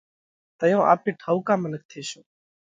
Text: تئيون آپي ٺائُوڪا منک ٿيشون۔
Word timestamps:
تئيون 0.59 0.83
آپي 0.93 1.09
ٺائُوڪا 1.21 1.55
منک 1.63 1.81
ٿيشون۔ 1.91 2.23